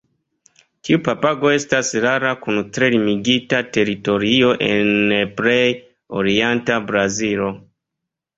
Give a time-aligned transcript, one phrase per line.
[0.87, 4.91] Tiu papago estas rara kun tre limigita teritorio en
[5.43, 5.67] plej
[6.23, 7.53] orienta Brazilo.